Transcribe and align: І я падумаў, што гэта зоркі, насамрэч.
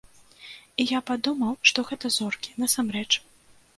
І 0.83 0.87
я 0.91 0.99
падумаў, 1.11 1.53
што 1.73 1.85
гэта 1.91 2.13
зоркі, 2.17 2.57
насамрэч. 2.65 3.09